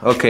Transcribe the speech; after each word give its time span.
Ok. 0.00 0.24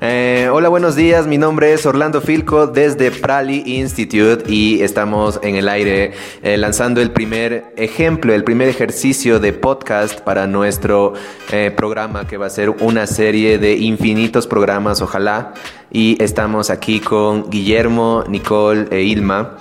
Eh, 0.00 0.48
hola, 0.52 0.68
buenos 0.68 0.94
días. 0.94 1.26
Mi 1.26 1.38
nombre 1.38 1.72
es 1.72 1.86
Orlando 1.86 2.20
Filco 2.20 2.68
desde 2.68 3.10
Prali 3.10 3.64
Institute 3.66 4.44
y 4.46 4.80
estamos 4.82 5.40
en 5.42 5.56
el 5.56 5.68
aire 5.68 6.12
eh, 6.44 6.56
lanzando 6.56 7.00
el 7.00 7.10
primer 7.10 7.72
ejemplo, 7.76 8.32
el 8.32 8.44
primer 8.44 8.68
ejercicio 8.68 9.40
de 9.40 9.52
podcast 9.52 10.20
para 10.20 10.46
nuestro 10.46 11.14
eh, 11.50 11.72
programa 11.76 12.28
que 12.28 12.36
va 12.36 12.46
a 12.46 12.50
ser 12.50 12.70
una 12.70 13.08
serie 13.08 13.58
de 13.58 13.74
infinitos 13.74 14.46
programas, 14.46 15.02
ojalá. 15.02 15.54
Y 15.90 16.22
estamos 16.22 16.70
aquí 16.70 17.00
con 17.00 17.50
Guillermo, 17.50 18.22
Nicole 18.28 18.86
e 18.92 19.02
Ilma. 19.02 19.56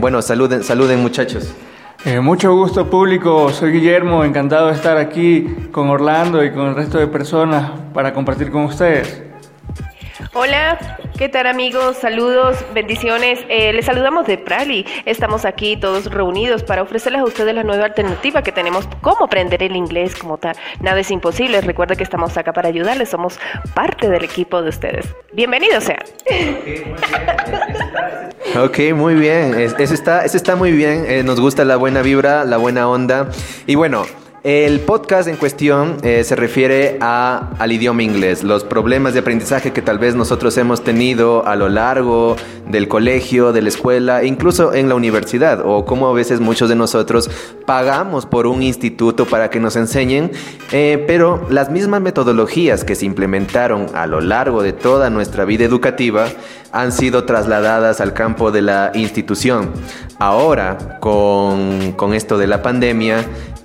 bueno, 0.00 0.22
saluden, 0.22 0.64
saluden 0.64 1.00
muchachos. 1.00 1.54
Eh, 2.06 2.20
mucho 2.20 2.54
gusto 2.54 2.90
público, 2.90 3.50
soy 3.50 3.72
Guillermo, 3.72 4.24
encantado 4.24 4.66
de 4.66 4.74
estar 4.74 4.98
aquí 4.98 5.46
con 5.72 5.88
Orlando 5.88 6.44
y 6.44 6.50
con 6.50 6.66
el 6.66 6.74
resto 6.74 6.98
de 6.98 7.06
personas 7.06 7.70
para 7.94 8.12
compartir 8.12 8.50
con 8.50 8.64
ustedes. 8.64 9.22
Hola, 10.36 10.98
¿qué 11.16 11.28
tal 11.28 11.46
amigos? 11.46 11.96
Saludos, 11.98 12.56
bendiciones. 12.74 13.38
Eh, 13.48 13.72
les 13.72 13.86
saludamos 13.86 14.26
de 14.26 14.36
Prali. 14.36 14.84
Estamos 15.04 15.44
aquí 15.44 15.76
todos 15.76 16.06
reunidos 16.06 16.64
para 16.64 16.82
ofrecerles 16.82 17.20
a 17.20 17.24
ustedes 17.24 17.54
la 17.54 17.62
nueva 17.62 17.84
alternativa 17.84 18.42
que 18.42 18.50
tenemos, 18.50 18.88
cómo 19.00 19.26
aprender 19.26 19.62
el 19.62 19.76
inglés 19.76 20.16
como 20.16 20.36
tal. 20.36 20.56
Nada 20.80 20.98
es 20.98 21.12
imposible. 21.12 21.60
Recuerda 21.60 21.94
que 21.94 22.02
estamos 22.02 22.36
acá 22.36 22.52
para 22.52 22.68
ayudarles. 22.68 23.10
Somos 23.10 23.38
parte 23.74 24.08
del 24.08 24.24
equipo 24.24 24.60
de 24.60 24.70
ustedes. 24.70 25.06
Bienvenidos 25.32 25.84
sean. 25.84 26.02
Ok, 28.60 28.92
muy 28.92 29.14
bien. 29.14 29.54
Eso 29.54 29.94
está, 29.94 30.24
eso 30.24 30.36
está 30.36 30.56
muy 30.56 30.72
bien. 30.72 31.04
Eh, 31.06 31.22
nos 31.22 31.40
gusta 31.40 31.64
la 31.64 31.76
buena 31.76 32.02
vibra, 32.02 32.44
la 32.44 32.56
buena 32.56 32.88
onda. 32.88 33.28
Y 33.68 33.76
bueno, 33.76 34.04
el 34.44 34.80
podcast 34.80 35.26
en 35.26 35.36
cuestión 35.36 35.96
eh, 36.02 36.22
se 36.22 36.36
refiere 36.36 36.98
al 37.00 37.72
idioma 37.72 38.02
inglés, 38.02 38.44
los 38.44 38.62
problemas 38.62 39.14
de 39.14 39.20
aprendizaje 39.20 39.72
que 39.72 39.80
tal 39.80 39.98
vez 39.98 40.14
nosotros 40.14 40.58
hemos 40.58 40.84
tenido 40.84 41.46
a 41.46 41.56
lo 41.56 41.70
largo 41.70 42.36
del 42.68 42.86
colegio, 42.86 43.54
de 43.54 43.62
la 43.62 43.70
escuela, 43.70 44.22
incluso 44.22 44.74
en 44.74 44.90
la 44.90 44.96
universidad, 44.96 45.62
o 45.64 45.86
como 45.86 46.08
a 46.08 46.12
veces 46.12 46.40
muchos 46.40 46.68
de 46.68 46.74
nosotros 46.74 47.30
pagamos 47.64 48.26
por 48.26 48.46
un 48.46 48.62
instituto 48.62 49.24
para 49.24 49.48
que 49.48 49.60
nos 49.60 49.76
enseñen, 49.76 50.30
eh, 50.72 51.02
pero 51.06 51.46
las 51.48 51.70
mismas 51.70 52.02
metodologías 52.02 52.84
que 52.84 52.96
se 52.96 53.06
implementaron 53.06 53.86
a 53.94 54.06
lo 54.06 54.20
largo 54.20 54.62
de 54.62 54.74
toda 54.74 55.08
nuestra 55.08 55.46
vida 55.46 55.64
educativa 55.64 56.26
han 56.70 56.92
sido 56.92 57.24
trasladadas 57.24 58.02
al 58.02 58.12
campo 58.12 58.50
de 58.50 58.60
la 58.60 58.90
institución. 58.94 59.70
Ahora, 60.18 60.98
con, 61.00 61.92
con 61.92 62.12
esto 62.12 62.36
de 62.36 62.46
la 62.46 62.62
pandemia, 62.62 63.24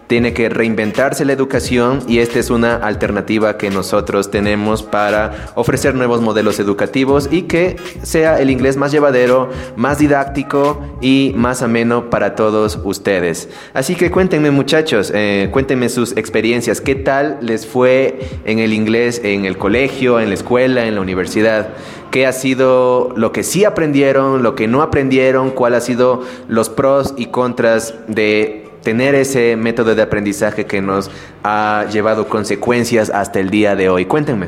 tiene 0.10 0.34
que 0.34 0.50
reinventarse 0.50 1.24
la 1.24 1.34
educación 1.34 2.00
y 2.08 2.18
esta 2.18 2.40
es 2.40 2.50
una 2.50 2.78
alternativa 2.78 3.58
que 3.58 3.70
nosotros 3.70 4.32
tenemos 4.32 4.82
para 4.82 5.52
ofrecer 5.54 5.94
nuevos 5.94 6.20
modelos 6.20 6.60
educativos 6.60 7.30
y 7.32 7.44
que 7.44 7.76
sea 8.02 8.42
el 8.42 8.50
inglés 8.50 8.76
más 8.76 8.92
llevadero, 8.92 9.52
más 9.76 10.00
didáctico 10.00 10.82
y 11.00 11.34
más 11.36 11.62
ameno 11.62 12.10
para 12.10 12.34
todos 12.34 12.80
ustedes. 12.84 13.50
Así 13.76 13.94
que 13.94 14.10
cuéntenme 14.10 14.50
muchachos, 14.50 15.12
eh, 15.14 15.50
cuéntenme 15.52 15.90
sus 15.90 16.18
experiencias, 16.18 16.82
qué 16.82 16.96
tal 16.96 17.38
les 17.42 17.68
fue 17.68 18.20
en 18.46 18.58
el 18.58 18.74
inglés 18.74 19.22
en 19.24 19.46
el 19.46 19.60
colegio, 19.60 20.20
en 20.20 20.30
la 20.30 20.34
escuela, 20.34 20.88
en 20.88 20.96
la 20.96 21.02
universidad 21.02 21.70
qué 22.10 22.26
ha 22.26 22.34
sido 22.34 23.14
lo 23.16 23.32
que 23.32 23.44
sí 23.44 23.66
aprendieron, 23.66 24.42
lo 24.42 24.56
que 24.56 24.68
no 24.68 24.82
aprendieron, 24.82 25.52
cuál 25.52 25.76
ha 25.76 25.80
sido 25.80 26.24
los 26.48 26.68
pros 26.68 27.14
y 27.18 27.28
contras 27.28 27.94
de 28.08 28.69
tener 28.84 29.16
ese 29.16 29.56
método 29.56 29.96
de 29.96 30.02
aprendizaje 30.02 30.66
que 30.66 30.82
nos 30.82 31.12
ha 31.44 31.86
llevado 31.92 32.28
consecuencias 32.28 33.10
hasta 33.10 33.40
el 33.40 33.50
día 33.50 33.76
de 33.76 33.90
hoy. 33.90 34.06
Cuéntenme. 34.06 34.48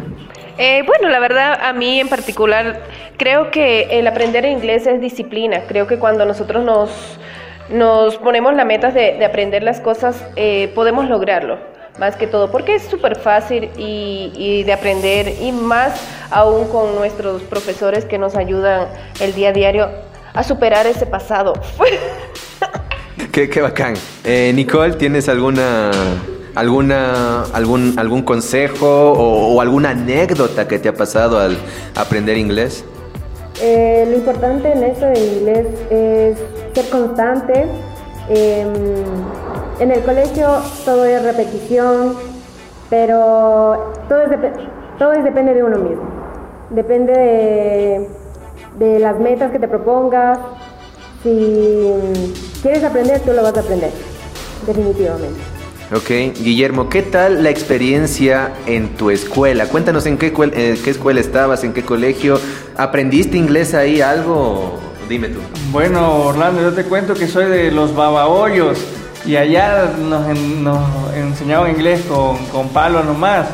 Eh, 0.57 0.83
bueno, 0.85 1.09
la 1.09 1.19
verdad, 1.19 1.59
a 1.61 1.73
mí 1.73 1.99
en 1.99 2.07
particular, 2.07 2.81
creo 3.17 3.51
que 3.51 3.99
el 3.99 4.07
aprender 4.07 4.45
inglés 4.45 4.85
es 4.85 5.01
disciplina. 5.01 5.63
Creo 5.67 5.87
que 5.87 5.97
cuando 5.97 6.25
nosotros 6.25 6.63
nos, 6.63 6.91
nos 7.69 8.17
ponemos 8.17 8.53
la 8.53 8.65
meta 8.65 8.91
de, 8.91 9.23
aprender 9.25 9.63
las 9.63 9.79
cosas, 9.79 10.23
eh, 10.35 10.71
podemos 10.75 11.09
lograrlo. 11.09 11.57
Más 11.99 12.15
que 12.15 12.25
todo, 12.25 12.49
porque 12.51 12.75
es 12.75 12.83
súper 12.83 13.17
fácil 13.17 13.69
y, 13.77 14.31
y 14.35 14.63
de 14.63 14.71
aprender, 14.71 15.33
y 15.41 15.51
más 15.51 16.01
aún 16.31 16.69
con 16.69 16.95
nuestros 16.95 17.41
profesores 17.43 18.05
que 18.05 18.17
nos 18.17 18.35
ayudan 18.35 18.87
el 19.19 19.33
día 19.33 19.49
a 19.49 19.51
diario 19.51 19.89
a 20.33 20.43
superar 20.43 20.87
ese 20.87 21.05
pasado. 21.05 21.53
Qué, 23.31 23.49
qué 23.49 23.61
bacán. 23.61 23.93
Eh, 24.25 24.51
Nicole, 24.53 24.95
¿tienes 24.95 25.29
alguna, 25.29 25.89
alguna, 26.53 27.43
algún, 27.53 27.97
algún 27.97 28.23
consejo 28.23 29.13
o, 29.13 29.61
alguna 29.61 29.91
anécdota 29.91 30.67
que 30.67 30.79
te 30.79 30.89
ha 30.89 30.93
pasado 30.93 31.39
al 31.39 31.57
aprender 31.95 32.37
inglés? 32.37 32.83
Eh, 33.61 34.05
lo 34.09 34.17
importante 34.17 34.73
en 34.73 34.83
eso 34.83 35.05
de 35.05 35.19
inglés 35.19 35.67
es 35.89 36.37
ser 36.73 36.89
constante. 36.89 37.67
Em, 38.27 38.67
en 39.79 39.91
el 39.91 40.01
colegio 40.01 40.49
todo 40.83 41.05
es 41.05 41.23
repetición, 41.23 42.15
pero 42.89 43.93
todo, 44.09 44.23
todo 44.99 45.11
depende 45.11 45.53
de 45.53 45.63
uno 45.63 45.77
mismo. 45.77 46.03
Depende 46.69 47.13
de, 47.13 48.07
de 48.77 48.99
las 48.99 49.17
metas 49.21 49.53
que 49.53 49.59
te 49.59 49.69
propongas, 49.69 50.37
si 51.23 52.33
quieres 52.61 52.83
aprender, 52.83 53.19
tú 53.21 53.31
lo 53.31 53.43
vas 53.43 53.55
a 53.55 53.59
aprender, 53.59 53.91
definitivamente. 54.65 55.39
Ok, 55.93 56.39
Guillermo, 56.41 56.87
¿qué 56.87 57.01
tal 57.01 57.43
la 57.43 57.49
experiencia 57.49 58.53
en 58.65 58.95
tu 58.95 59.09
escuela? 59.09 59.65
Cuéntanos 59.65 60.05
en 60.05 60.17
qué, 60.17 60.31
qué 60.31 60.89
escuela 60.89 61.19
estabas, 61.19 61.65
en 61.65 61.73
qué 61.73 61.83
colegio. 61.83 62.39
¿Aprendiste 62.77 63.35
inglés 63.37 63.73
ahí 63.73 63.99
algo? 63.99 64.79
Dime 65.09 65.27
tú. 65.27 65.39
Bueno, 65.71 66.27
Orlando, 66.27 66.61
yo 66.61 66.71
te 66.71 66.85
cuento 66.85 67.13
que 67.13 67.27
soy 67.27 67.45
de 67.47 67.71
los 67.71 67.93
babahoyos 67.93 68.79
y 69.25 69.35
allá 69.35 69.91
nos, 69.99 70.25
enseñaban 71.13 71.71
inglés 71.71 72.01
con, 72.07 72.37
con 72.45 72.69
palo 72.69 73.03
nomás. 73.03 73.47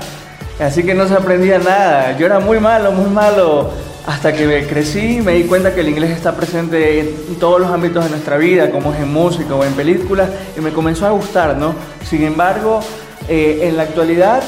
Así 0.60 0.84
que 0.84 0.94
no 0.94 1.08
se 1.08 1.16
aprendía 1.16 1.58
nada. 1.58 2.16
Yo 2.20 2.28
era 2.28 2.40
muy 2.40 2.60
malo, 2.60 2.92
muy 2.92 3.10
malo 3.10 3.72
hasta 4.08 4.32
que 4.32 4.66
crecí 4.68 5.20
me 5.22 5.34
di 5.34 5.44
cuenta 5.44 5.76
que 5.76 5.82
el 5.82 5.90
inglés 5.90 6.12
está 6.12 6.36
presente 6.36 7.02
en 7.02 7.36
todos 7.36 7.60
los 7.60 7.70
ámbitos 7.70 8.06
de 8.06 8.10
nuestra 8.10 8.38
vida, 8.38 8.72
como 8.72 8.94
es 8.94 9.02
en 9.02 9.12
música 9.12 9.54
o 9.54 9.64
en 9.66 9.74
películas, 9.74 10.30
y 10.58 10.62
me 10.62 10.72
comenzó 10.72 11.06
a 11.06 11.12
gustar, 11.12 11.58
¿no? 11.58 11.76
Sin 12.06 12.24
embargo, 12.24 12.80
eh, 13.28 13.60
en 13.64 13.76
la 13.76 13.84
actualidad 13.84 14.42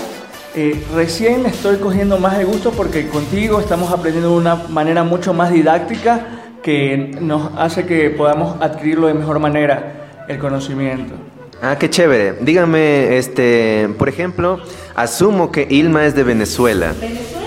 eh, 0.56 0.81
recién 0.96 1.46
estoy 1.46 1.75
cogiendo 1.75 2.18
más 2.18 2.38
de 2.38 2.46
gusto 2.46 2.72
porque 2.72 3.08
contigo 3.09 3.59
estamos 3.59 3.92
aprendiendo 3.92 4.31
de 4.31 4.38
una 4.38 4.56
manera 4.56 5.03
mucho 5.03 5.34
más 5.34 5.52
didáctica 5.52 6.25
que 6.64 7.18
nos 7.19 7.52
hace 7.58 7.86
que 7.86 8.09
podamos 8.09 8.62
adquirirlo 8.62 9.08
de 9.08 9.14
mejor 9.14 9.40
manera, 9.40 10.24
el 10.30 10.40
conocimiento. 10.40 11.14
Ah, 11.62 11.78
qué 11.78 11.90
chévere. 11.90 12.36
Dígame, 12.40 13.18
este, 13.18 13.90
por 13.98 14.08
ejemplo, 14.08 14.59
asumo 14.96 15.52
que 15.52 15.68
Ilma 15.69 16.06
es 16.06 16.16
de 16.16 16.24
Venezuela. 16.24 16.94
Venezuela. 17.00 17.39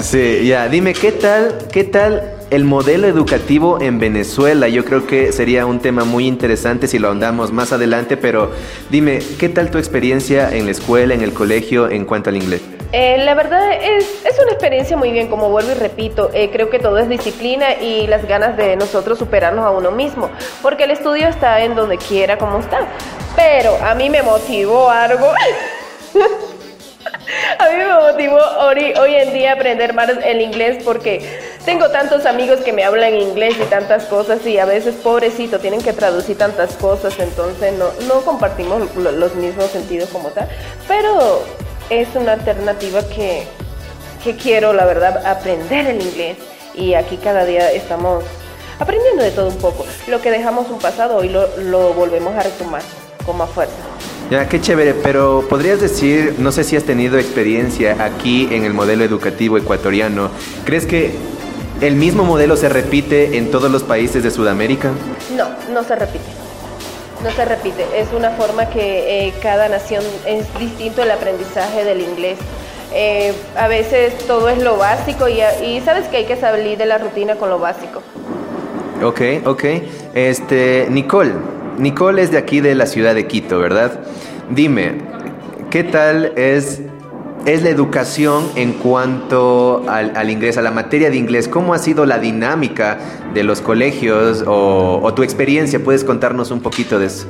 Sí, 0.00 0.46
ya, 0.46 0.68
dime, 0.68 0.92
¿qué 0.92 1.10
tal, 1.10 1.56
qué 1.72 1.82
tal 1.82 2.34
el 2.50 2.64
modelo 2.64 3.06
educativo 3.08 3.80
en 3.80 3.98
Venezuela? 3.98 4.68
Yo 4.68 4.84
creo 4.84 5.06
que 5.06 5.32
sería 5.32 5.64
un 5.66 5.80
tema 5.80 6.04
muy 6.04 6.26
interesante 6.26 6.86
si 6.86 6.98
lo 6.98 7.08
ahondamos 7.08 7.50
más 7.50 7.72
adelante, 7.72 8.16
pero 8.16 8.50
dime, 8.90 9.20
¿qué 9.38 9.48
tal 9.48 9.70
tu 9.70 9.78
experiencia 9.78 10.54
en 10.54 10.66
la 10.66 10.72
escuela, 10.72 11.14
en 11.14 11.22
el 11.22 11.32
colegio, 11.32 11.90
en 11.90 12.04
cuanto 12.04 12.30
al 12.30 12.36
inglés? 12.36 12.60
Eh, 12.92 13.18
la 13.24 13.34
verdad 13.34 13.72
es, 13.72 14.04
es, 14.24 14.38
una 14.38 14.52
experiencia 14.52 14.96
muy 14.96 15.10
bien, 15.10 15.28
como 15.28 15.48
vuelvo 15.50 15.72
y 15.72 15.74
repito, 15.74 16.30
eh, 16.34 16.50
creo 16.52 16.70
que 16.70 16.78
todo 16.78 16.98
es 16.98 17.08
disciplina 17.08 17.74
y 17.80 18.06
las 18.06 18.26
ganas 18.28 18.56
de 18.56 18.76
nosotros 18.76 19.18
superarnos 19.18 19.64
a 19.64 19.70
uno 19.70 19.90
mismo, 19.90 20.30
porque 20.62 20.84
el 20.84 20.92
estudio 20.92 21.26
está 21.28 21.64
en 21.64 21.74
donde 21.74 21.98
quiera 21.98 22.38
como 22.38 22.60
está, 22.60 22.86
pero 23.34 23.76
a 23.82 23.94
mí 23.94 24.08
me 24.08 24.22
motivó 24.22 24.90
algo. 24.90 25.32
A 27.58 27.70
mí 27.70 27.76
me 27.76 27.94
motivó 27.94 28.38
hoy, 28.60 28.92
hoy 28.98 29.14
en 29.14 29.32
día 29.32 29.52
aprender 29.52 29.94
más 29.94 30.08
el 30.24 30.40
inglés 30.40 30.82
porque 30.84 31.40
tengo 31.64 31.90
tantos 31.90 32.26
amigos 32.26 32.60
que 32.60 32.72
me 32.72 32.84
hablan 32.84 33.14
inglés 33.14 33.56
y 33.60 33.64
tantas 33.64 34.04
cosas 34.04 34.44
y 34.46 34.58
a 34.58 34.64
veces, 34.64 34.94
pobrecito, 34.96 35.58
tienen 35.58 35.82
que 35.82 35.92
traducir 35.92 36.38
tantas 36.38 36.74
cosas, 36.74 37.18
entonces 37.18 37.72
no, 37.74 37.86
no 38.06 38.20
compartimos 38.22 38.94
los 38.94 39.34
mismos 39.34 39.70
sentidos 39.70 40.08
como 40.10 40.28
tal, 40.30 40.48
pero 40.88 41.42
es 41.90 42.08
una 42.14 42.32
alternativa 42.32 43.02
que, 43.08 43.44
que 44.22 44.36
quiero, 44.36 44.72
la 44.72 44.84
verdad, 44.84 45.26
aprender 45.26 45.86
el 45.86 46.02
inglés 46.02 46.36
y 46.74 46.94
aquí 46.94 47.16
cada 47.16 47.44
día 47.44 47.70
estamos 47.72 48.24
aprendiendo 48.78 49.22
de 49.22 49.30
todo 49.30 49.48
un 49.48 49.58
poco. 49.58 49.86
Lo 50.08 50.20
que 50.20 50.30
dejamos 50.30 50.68
un 50.68 50.78
pasado, 50.78 51.16
hoy 51.16 51.28
lo, 51.28 51.48
lo 51.58 51.94
volvemos 51.94 52.34
a 52.36 52.42
retomar 52.42 52.82
con 53.24 53.36
más 53.36 53.50
fuerza. 53.50 53.74
Ya, 54.30 54.48
qué 54.48 54.60
chévere, 54.60 54.92
pero 54.92 55.44
podrías 55.48 55.80
decir, 55.80 56.34
no 56.38 56.50
sé 56.50 56.64
si 56.64 56.76
has 56.76 56.82
tenido 56.82 57.16
experiencia 57.16 57.96
aquí 58.04 58.48
en 58.50 58.64
el 58.64 58.74
modelo 58.74 59.04
educativo 59.04 59.56
ecuatoriano, 59.56 60.30
¿crees 60.64 60.84
que 60.84 61.12
el 61.80 61.94
mismo 61.94 62.24
modelo 62.24 62.56
se 62.56 62.68
repite 62.68 63.38
en 63.38 63.52
todos 63.52 63.70
los 63.70 63.84
países 63.84 64.24
de 64.24 64.32
Sudamérica? 64.32 64.90
No, 65.36 65.46
no 65.72 65.84
se 65.84 65.94
repite. 65.94 66.24
No 67.22 67.30
se 67.30 67.44
repite. 67.44 67.86
Es 67.94 68.08
una 68.12 68.30
forma 68.30 68.68
que 68.68 69.28
eh, 69.28 69.34
cada 69.40 69.68
nación 69.68 70.02
es 70.26 70.46
distinto 70.58 71.02
el 71.02 71.12
aprendizaje 71.12 71.84
del 71.84 72.00
inglés. 72.00 72.38
Eh, 72.92 73.32
a 73.56 73.68
veces 73.68 74.18
todo 74.26 74.48
es 74.48 74.60
lo 74.60 74.76
básico 74.76 75.28
y, 75.28 75.40
y 75.64 75.80
sabes 75.82 76.08
que 76.08 76.16
hay 76.18 76.24
que 76.24 76.36
salir 76.36 76.78
de 76.78 76.86
la 76.86 76.98
rutina 76.98 77.36
con 77.36 77.48
lo 77.48 77.60
básico. 77.60 78.02
Ok, 79.04 79.20
ok. 79.44 79.64
Este, 80.14 80.88
Nicole. 80.90 81.55
Nicole 81.78 82.22
es 82.22 82.30
de 82.30 82.38
aquí 82.38 82.60
de 82.60 82.74
la 82.74 82.86
ciudad 82.86 83.14
de 83.14 83.26
Quito, 83.26 83.58
¿verdad? 83.58 84.00
Dime, 84.50 84.92
¿qué 85.70 85.84
tal 85.84 86.32
es, 86.36 86.80
es 87.44 87.62
la 87.62 87.68
educación 87.68 88.44
en 88.56 88.72
cuanto 88.72 89.82
al, 89.88 90.30
inglés, 90.30 90.56
a 90.56 90.62
la 90.62 90.70
materia 90.70 91.10
de 91.10 91.16
inglés? 91.16 91.48
¿Cómo 91.48 91.74
ha 91.74 91.78
sido 91.78 92.06
la 92.06 92.18
dinámica 92.18 92.98
de 93.34 93.44
los 93.44 93.60
colegios 93.60 94.44
o, 94.46 95.00
o 95.02 95.14
tu 95.14 95.22
experiencia? 95.22 95.82
¿Puedes 95.82 96.04
contarnos 96.04 96.50
un 96.50 96.60
poquito 96.60 96.98
de 96.98 97.06
eso? 97.06 97.26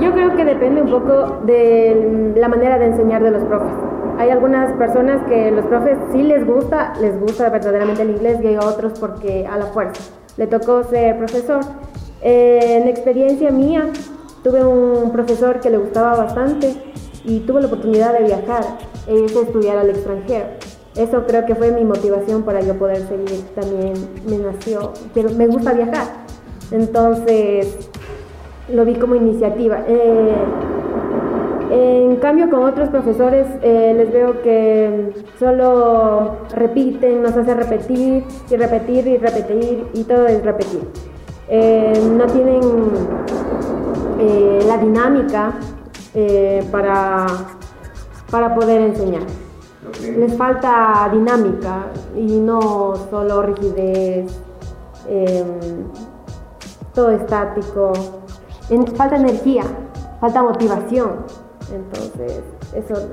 Yo 0.00 0.12
creo 0.12 0.34
que 0.34 0.44
depende 0.44 0.80
un 0.80 0.90
poco 0.90 1.42
de 1.44 2.32
la 2.36 2.48
manera 2.48 2.78
de 2.78 2.86
enseñar 2.86 3.22
de 3.22 3.30
los 3.30 3.44
profes. 3.44 3.72
Hay 4.18 4.30
algunas 4.30 4.72
personas 4.74 5.20
que 5.28 5.50
los 5.50 5.66
profes 5.66 5.98
sí 6.12 6.22
les 6.22 6.46
gusta, 6.46 6.94
les 7.00 7.18
gusta 7.20 7.48
verdaderamente 7.50 8.02
el 8.02 8.10
inglés 8.10 8.38
y 8.42 8.48
hay 8.48 8.56
otros 8.56 8.98
porque 8.98 9.46
a 9.46 9.58
la 9.58 9.66
fuerza. 9.66 10.02
Le 10.36 10.46
tocó 10.46 10.84
ser 10.84 11.18
profesor. 11.18 11.60
Eh, 12.22 12.78
en 12.82 12.88
experiencia 12.88 13.50
mía, 13.50 13.90
tuve 14.42 14.64
un 14.64 15.10
profesor 15.12 15.60
que 15.60 15.70
le 15.70 15.78
gustaba 15.78 16.16
bastante 16.16 16.74
y 17.24 17.40
tuve 17.40 17.60
la 17.60 17.66
oportunidad 17.66 18.18
de 18.18 18.24
viajar 18.24 18.64
e 19.06 19.14
irse 19.14 19.40
estudiar 19.40 19.78
al 19.78 19.90
extranjero. 19.90 20.46
Eso 20.96 21.24
creo 21.26 21.46
que 21.46 21.54
fue 21.54 21.70
mi 21.70 21.84
motivación 21.84 22.42
para 22.42 22.60
yo 22.60 22.74
poder 22.74 23.06
seguir. 23.06 23.44
También 23.54 23.94
me 24.26 24.38
nació, 24.38 24.92
pero 25.14 25.30
me 25.30 25.46
gusta 25.46 25.72
viajar. 25.72 26.06
Entonces, 26.72 27.90
lo 28.68 28.84
vi 28.84 28.94
como 28.94 29.14
iniciativa. 29.14 29.84
Eh, 29.86 30.34
en 31.72 32.16
cambio, 32.16 32.50
con 32.50 32.64
otros 32.64 32.88
profesores 32.88 33.46
eh, 33.62 33.94
les 33.96 34.12
veo 34.12 34.42
que 34.42 35.12
solo 35.38 36.38
repiten, 36.54 37.22
nos 37.22 37.36
hace 37.36 37.54
repetir 37.54 38.24
y 38.50 38.56
repetir 38.56 39.06
y 39.06 39.16
repetir 39.16 39.86
y 39.94 40.02
todo 40.04 40.26
es 40.26 40.42
repetir. 40.44 40.80
Eh, 41.50 41.92
no 42.16 42.26
tienen 42.26 42.60
la 44.66 44.76
dinámica 44.78 45.54
para, 46.70 47.26
para 48.30 48.54
poder 48.54 48.82
enseñar. 48.82 49.22
Les 50.16 50.36
falta 50.36 51.08
dinámica 51.12 51.86
y 52.14 52.38
no 52.38 52.94
solo 53.10 53.42
rigidez, 53.42 54.30
todo 56.94 57.10
estático 57.10 57.92
falta 58.96 59.16
energía, 59.16 59.64
falta 60.20 60.42
motivación. 60.42 61.24
Entonces, 61.72 62.42
eso... 62.74 63.08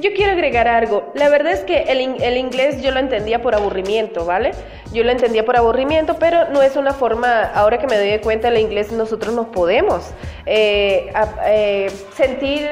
Yo 0.00 0.10
quiero 0.14 0.32
agregar 0.32 0.66
algo. 0.66 1.12
La 1.14 1.28
verdad 1.28 1.52
es 1.52 1.60
que 1.60 1.84
el, 1.84 2.20
el, 2.22 2.36
inglés 2.36 2.82
yo 2.82 2.90
lo 2.90 2.98
entendía 2.98 3.40
por 3.40 3.54
aburrimiento, 3.54 4.26
¿vale? 4.26 4.50
Yo 4.94 5.02
lo 5.02 5.10
entendía 5.10 5.44
por 5.44 5.56
aburrimiento, 5.56 6.20
pero 6.20 6.50
no 6.50 6.62
es 6.62 6.76
una 6.76 6.92
forma, 6.92 7.42
ahora 7.42 7.78
que 7.78 7.88
me 7.88 7.98
doy 7.98 8.16
cuenta, 8.20 8.46
el 8.46 8.58
inglés 8.58 8.92
nosotros 8.92 9.34
nos 9.34 9.48
podemos 9.48 10.04
eh, 10.46 11.12
eh, 11.46 11.90
sentir 12.14 12.68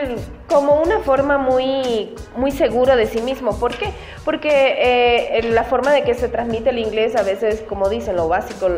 como 0.48 0.80
una 0.80 1.00
forma 1.00 1.36
muy, 1.36 2.14
muy 2.36 2.52
segura 2.52 2.94
de 2.94 3.06
sí 3.06 3.20
mismo. 3.22 3.58
¿Por 3.58 3.76
qué? 3.76 3.90
Porque 4.24 4.48
eh, 4.48 5.42
la 5.50 5.64
forma 5.64 5.90
de 5.90 6.04
que 6.04 6.14
se 6.14 6.28
transmite 6.28 6.70
el 6.70 6.78
inglés 6.78 7.16
a 7.16 7.24
veces, 7.24 7.64
como 7.68 7.88
dicen, 7.88 8.14
lo 8.14 8.28
básico, 8.28 8.68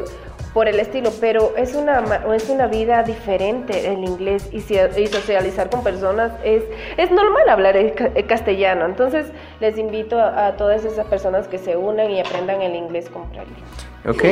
por 0.55 0.69
el 0.69 0.79
estilo, 0.79 1.13
pero 1.21 1.53
es 1.57 1.75
una, 1.75 2.03
es 2.35 2.49
una 2.49 2.69
vida 2.69 3.03
diferente 3.03 3.93
el 3.93 4.05
inglés 4.05 4.49
y, 4.53 4.61
socializar 4.61 5.69
con 5.69 5.83
personas 5.83 6.33
es, 6.45 6.63
es 6.97 7.11
normal 7.11 7.49
hablar 7.49 7.77
el 7.77 7.93
castellano. 8.27 8.87
Entonces 8.87 9.27
les 9.61 9.77
invito 9.77 10.19
a, 10.21 10.53
todas 10.57 10.85
esas 10.85 11.07
personas 11.07 11.49
que 11.49 11.59
se 11.59 11.77
unan 11.77 12.11
y 12.11 12.21
aprendan 12.21 12.63
el 12.63 12.77
inglés 12.77 13.11
con 13.11 13.29
práctica. 13.31 13.67
Ok, 14.09 14.23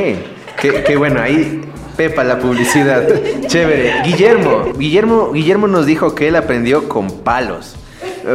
qué, 0.85 0.95
bueno, 0.95 1.21
ahí 1.21 1.61
Pepa 1.97 2.23
la 2.23 2.39
publicidad. 2.39 3.05
Chévere. 3.47 4.01
Guillermo, 4.03 4.73
Guillermo, 4.77 5.31
Guillermo 5.31 5.67
nos 5.67 5.85
dijo 5.85 6.15
que 6.15 6.29
él 6.29 6.35
aprendió 6.37 6.87
con 6.87 7.09
palos. 7.23 7.75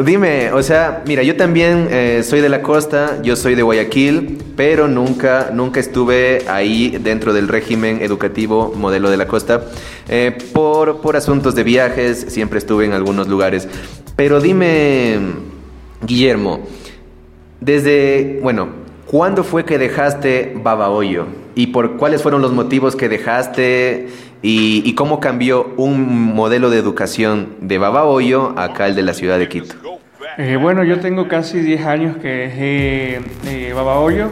Dime, 0.04 0.52
o 0.52 0.62
sea, 0.62 1.02
mira, 1.06 1.22
yo 1.22 1.34
también 1.36 1.88
eh, 1.90 2.22
soy 2.22 2.42
de 2.42 2.50
la 2.50 2.60
costa, 2.60 3.22
yo 3.22 3.36
soy 3.36 3.54
de 3.54 3.62
Guayaquil, 3.62 4.36
pero 4.54 4.86
nunca, 4.86 5.50
nunca 5.50 5.80
estuve 5.80 6.44
ahí 6.46 6.98
dentro 7.00 7.32
del 7.32 7.48
régimen 7.48 8.02
educativo 8.02 8.74
modelo 8.76 9.08
de 9.08 9.16
la 9.16 9.26
costa. 9.26 9.62
Eh, 10.10 10.36
por, 10.52 11.00
por 11.00 11.16
asuntos 11.16 11.54
de 11.54 11.64
viajes, 11.64 12.26
siempre 12.28 12.58
estuve 12.58 12.84
en 12.84 12.92
algunos 12.92 13.28
lugares. 13.28 13.66
Pero 14.14 14.42
dime, 14.42 15.20
Guillermo, 16.02 16.60
desde, 17.60 18.40
bueno, 18.42 18.68
¿cuándo 19.06 19.42
fue 19.42 19.64
que 19.64 19.78
dejaste 19.78 20.52
Babahoyo? 20.62 21.24
¿Y 21.54 21.68
por 21.68 21.96
cuáles 21.96 22.22
fueron 22.22 22.42
los 22.42 22.52
motivos 22.52 22.94
que 22.94 23.08
dejaste? 23.08 24.08
Y, 24.42 24.94
cómo 24.94 25.20
cambió 25.20 25.72
un 25.76 26.34
modelo 26.34 26.70
de 26.70 26.78
educación 26.78 27.56
de 27.60 27.78
Babahoyo 27.78 28.54
acá 28.58 28.86
el 28.86 28.94
de 28.94 29.02
la 29.02 29.14
ciudad 29.14 29.38
de 29.38 29.48
Quito. 29.48 29.74
Eh, 30.36 30.56
bueno, 30.56 30.84
yo 30.84 31.00
tengo 31.00 31.26
casi 31.26 31.58
10 31.60 31.84
años 31.84 32.16
que 32.18 32.28
dejé 32.28 33.20
eh, 33.46 33.72
Babahoyo. 33.74 34.30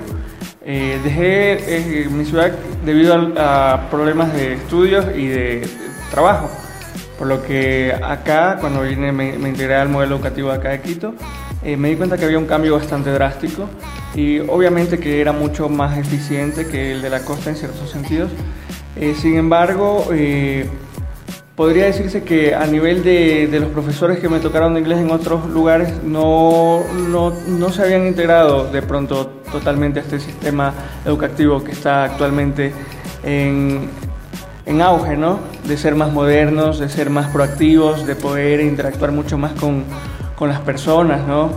Eh, 0.64 1.00
dejé 1.02 2.02
eh, 2.02 2.08
mi 2.08 2.24
ciudad 2.24 2.52
debido 2.84 3.32
a, 3.36 3.88
problemas 3.90 4.32
de 4.32 4.54
estudios 4.54 5.06
y 5.16 5.26
de, 5.26 5.68
trabajo. 6.10 6.50
Por 7.18 7.28
lo 7.28 7.42
que 7.42 7.92
acá, 8.04 8.58
cuando 8.60 8.82
vine, 8.82 9.10
me, 9.10 9.38
me 9.38 9.48
integré 9.48 9.74
al 9.76 9.88
modelo 9.88 10.16
educativo 10.16 10.50
acá 10.50 10.70
de 10.70 10.80
Quito, 10.80 11.14
me 11.64 11.88
di 11.88 11.96
cuenta 11.96 12.16
que 12.16 12.24
había 12.24 12.38
un 12.38 12.46
cambio 12.46 12.76
bastante 12.76 13.10
drástico 13.10 13.68
y 14.14 14.38
obviamente 14.38 14.98
que 14.98 15.20
era 15.20 15.32
mucho 15.32 15.68
más 15.68 15.98
eficiente 15.98 16.68
que 16.68 16.92
el 16.92 17.02
de 17.02 17.10
la 17.10 17.20
costa 17.20 17.50
en 17.50 17.56
ciertos 17.56 17.90
sentidos. 17.90 18.30
Eh, 18.96 19.14
sin 19.14 19.36
embargo, 19.36 20.08
eh, 20.12 20.66
podría 21.54 21.84
decirse 21.86 22.22
que 22.22 22.54
a 22.54 22.66
nivel 22.66 23.02
de, 23.02 23.48
los 23.60 23.70
profesores 23.70 24.18
que 24.18 24.28
me 24.28 24.40
tocaron 24.40 24.74
de 24.74 24.80
inglés 24.80 24.98
en 24.98 25.10
otros 25.10 25.46
lugares 25.48 26.02
no, 26.02 26.82
no, 27.08 27.72
se 27.72 27.82
habían 27.82 28.06
integrado 28.06 28.70
de 28.70 28.82
pronto 28.82 29.26
totalmente 29.50 30.00
a 30.00 30.02
este 30.02 30.20
sistema 30.20 30.72
educativo 31.04 31.62
que 31.62 31.72
está 31.72 32.04
actualmente 32.04 32.72
en, 33.22 33.88
en 34.66 34.82
auge, 34.82 35.16
¿no? 35.16 35.40
De 35.64 35.76
ser 35.76 35.94
más 35.94 36.12
modernos, 36.12 36.78
de 36.78 36.88
ser 36.88 37.10
más 37.10 37.28
proactivos, 37.28 38.06
de 38.06 38.16
poder 38.16 38.60
interactuar 38.60 39.12
mucho 39.12 39.36
más 39.38 39.52
con, 39.52 39.84
con 40.36 40.48
las 40.48 40.60
personas, 40.60 41.26
¿no? 41.26 41.50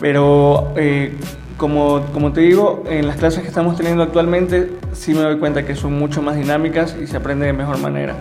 Pero 0.00 0.72
eh, 0.76 1.16
como, 1.60 2.00
como 2.14 2.32
te 2.32 2.40
digo, 2.40 2.84
en 2.88 3.06
las 3.06 3.16
clases 3.16 3.42
que 3.42 3.48
estamos 3.48 3.76
teniendo 3.76 4.02
actualmente 4.02 4.72
sí 4.94 5.12
me 5.12 5.20
doy 5.20 5.38
cuenta 5.38 5.66
que 5.66 5.76
son 5.76 5.92
mucho 5.92 6.22
más 6.22 6.36
dinámicas 6.36 6.96
y 6.98 7.06
se 7.06 7.18
aprende 7.18 7.44
de 7.44 7.52
mejor 7.52 7.76
manera. 7.76 8.16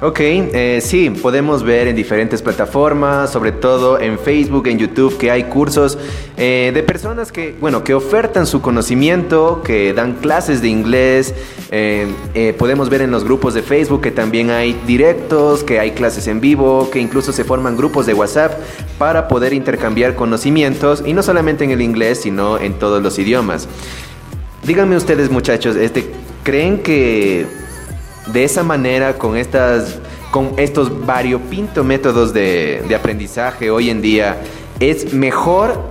Ok, 0.00 0.18
eh, 0.18 0.80
sí, 0.82 1.10
podemos 1.10 1.62
ver 1.62 1.86
en 1.86 1.94
diferentes 1.94 2.42
plataformas, 2.42 3.30
sobre 3.30 3.52
todo 3.52 4.00
en 4.00 4.18
Facebook, 4.18 4.66
en 4.66 4.78
YouTube, 4.78 5.16
que 5.16 5.30
hay 5.30 5.44
cursos 5.44 5.96
eh, 6.36 6.72
de 6.74 6.82
personas 6.82 7.30
que, 7.30 7.54
bueno, 7.60 7.84
que 7.84 7.94
ofertan 7.94 8.48
su 8.48 8.60
conocimiento, 8.60 9.62
que 9.62 9.92
dan 9.92 10.14
clases 10.14 10.60
de 10.60 10.66
inglés. 10.66 11.34
Eh, 11.70 12.54
podemos 12.58 12.90
ver 12.90 13.02
en 13.02 13.12
los 13.12 13.22
grupos 13.22 13.54
de 13.54 13.62
Facebook 13.62 14.00
que 14.00 14.10
también 14.10 14.50
hay 14.50 14.72
directos, 14.88 15.62
que 15.62 15.78
hay 15.78 15.92
clases 15.92 16.26
en 16.26 16.40
vivo, 16.40 16.90
que 16.90 16.98
incluso 16.98 17.32
se 17.32 17.44
forman 17.44 17.76
grupos 17.76 18.04
de 18.04 18.14
WhatsApp 18.14 18.58
para 18.98 19.28
poder 19.28 19.52
intercambiar 19.52 20.16
conocimientos 20.16 21.04
y 21.06 21.12
no 21.12 21.22
solamente 21.22 21.62
en 21.62 21.70
el 21.70 21.80
inglés, 21.80 22.22
sino 22.22 22.58
en 22.58 22.74
todos 22.74 23.00
los 23.02 23.20
idiomas. 23.20 23.68
Díganme 24.64 24.96
ustedes, 24.96 25.30
muchachos, 25.30 25.76
este, 25.76 26.10
¿creen 26.42 26.82
que 26.82 27.46
de 28.26 28.44
esa 28.44 28.62
manera, 28.62 29.14
con, 29.14 29.36
estas, 29.36 29.98
con 30.30 30.52
estos 30.56 31.04
variopinto 31.04 31.84
métodos 31.84 32.32
de, 32.32 32.84
aprendizaje 32.96 33.70
hoy 33.70 33.90
en 33.90 34.00
día, 34.00 34.36
¿es 34.80 35.12
mejor 35.12 35.82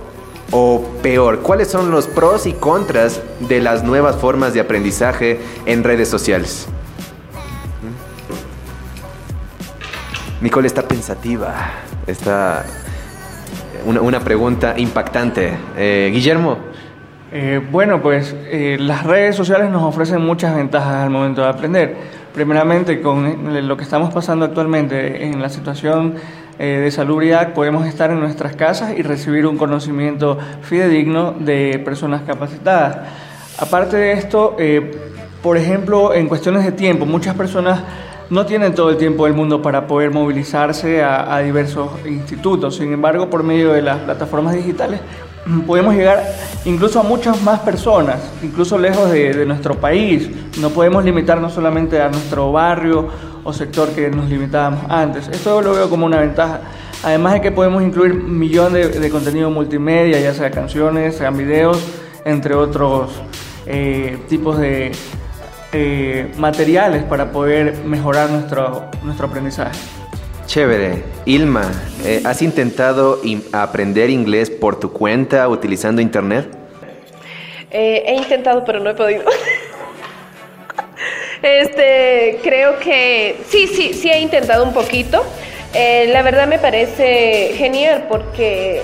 o 0.50 0.82
peor? 1.02 1.40
¿Cuáles 1.40 1.68
son 1.68 1.90
los 1.90 2.06
pros 2.06 2.46
y 2.46 2.52
contras 2.52 3.20
de 3.40 3.60
las 3.60 3.82
nuevas 3.84 4.16
formas 4.16 4.54
de 4.54 4.60
aprendizaje 4.60 5.40
en 5.66 5.84
redes 5.84 6.08
sociales? 6.08 6.66
Nicole 10.40 10.66
está 10.66 10.82
pensativa. 10.82 11.54
Está 12.06 12.64
una, 13.84 14.20
pregunta 14.20 14.74
impactante. 14.76 15.52
Eh, 15.76 16.10
Guillermo. 16.12 16.58
Eh, 17.34 17.60
bueno, 17.70 18.02
pues 18.02 18.34
eh, 18.36 18.76
las 18.78 19.04
redes 19.04 19.36
sociales 19.36 19.70
nos 19.70 19.82
ofrecen 19.82 20.20
muchas 20.20 20.54
ventajas 20.54 20.96
al 20.96 21.10
momento 21.10 21.42
de 21.42 21.48
aprender 21.48 22.21
Primeramente, 22.34 23.02
con 23.02 23.66
lo 23.68 23.76
que 23.76 23.82
estamos 23.82 24.12
pasando 24.12 24.46
actualmente 24.46 25.24
en 25.24 25.42
la 25.42 25.50
situación 25.50 26.14
eh, 26.58 26.80
de 26.82 26.90
salubridad, 26.90 27.52
podemos 27.52 27.86
estar 27.86 28.10
en 28.10 28.20
nuestras 28.20 28.56
casas 28.56 28.94
y 28.96 29.02
recibir 29.02 29.46
un 29.46 29.58
conocimiento 29.58 30.38
fidedigno 30.62 31.32
de 31.32 31.80
personas 31.84 32.22
capacitadas. 32.22 32.98
Aparte 33.58 33.98
de 33.98 34.12
esto, 34.12 34.56
eh, 34.58 34.98
por 35.42 35.58
ejemplo, 35.58 36.14
en 36.14 36.26
cuestiones 36.26 36.64
de 36.64 36.72
tiempo, 36.72 37.04
muchas 37.04 37.34
personas 37.34 37.82
no 38.30 38.46
tienen 38.46 38.74
todo 38.74 38.88
el 38.88 38.96
tiempo 38.96 39.26
del 39.26 39.34
mundo 39.34 39.60
para 39.60 39.86
poder 39.86 40.10
movilizarse 40.10 41.02
a, 41.02 41.38
diversos 41.40 41.90
institutos. 42.06 42.76
Sin 42.76 42.92
embargo, 42.92 43.28
por 43.28 43.42
medio 43.42 43.74
de 43.74 43.82
las 43.82 43.98
plataformas 43.98 44.54
digitales 44.54 45.00
podemos 45.66 45.94
llegar 45.94 46.22
incluso 46.64 47.00
a 47.00 47.02
muchas 47.02 47.40
más 47.42 47.60
personas, 47.60 48.20
incluso 48.42 48.78
lejos 48.78 49.10
de, 49.10 49.44
nuestro 49.46 49.76
país. 49.76 50.30
No 50.60 50.70
podemos 50.70 51.04
limitarnos 51.04 51.52
solamente 51.52 52.00
a 52.00 52.08
nuestro 52.08 52.52
barrio 52.52 53.08
o 53.44 53.52
sector 53.52 53.88
que 53.90 54.10
nos 54.10 54.28
limitábamos 54.28 54.84
antes. 54.88 55.28
Esto 55.28 55.60
lo 55.62 55.72
veo 55.74 55.90
como 55.90 56.06
una 56.06 56.20
ventaja. 56.20 56.60
Además 57.02 57.34
de 57.34 57.40
que 57.40 57.50
podemos 57.50 57.82
incluir 57.82 58.14
millones 58.14 58.92
de, 58.92 59.00
de 59.00 59.10
contenido 59.10 59.50
multimedia, 59.50 60.20
ya 60.20 60.32
sea 60.32 60.50
canciones, 60.52 61.16
sean 61.16 61.36
videos, 61.36 61.82
entre 62.24 62.54
otros 62.54 63.10
eh, 63.66 64.18
tipos 64.28 64.58
de 64.58 64.92
eh, 65.72 66.32
materiales 66.38 67.04
para 67.04 67.32
poder 67.32 67.84
mejorar 67.84 68.30
nuestro, 68.30 68.90
nuestro 69.02 69.26
aprendizaje. 69.26 69.78
Chévere. 70.52 71.02
Ilma, 71.24 71.72
eh, 72.04 72.20
¿has 72.26 72.42
intentado 72.42 73.22
aprender 73.52 74.10
inglés 74.10 74.50
por 74.50 74.78
tu 74.78 74.92
cuenta 74.92 75.48
utilizando 75.48 76.02
internet? 76.02 76.46
he 77.70 78.14
intentado, 78.14 78.62
pero 78.62 78.78
no 78.78 78.90
he 78.90 78.94
podido. 78.94 79.24
este, 81.42 82.38
creo 82.42 82.78
que 82.80 83.38
sí, 83.48 83.66
sí, 83.66 83.94
sí 83.94 84.10
he 84.10 84.20
intentado 84.20 84.64
un 84.64 84.74
poquito. 84.74 85.24
la 85.72 86.20
verdad 86.20 86.46
me 86.46 86.58
parece 86.58 87.54
genial 87.56 88.04
porque 88.10 88.82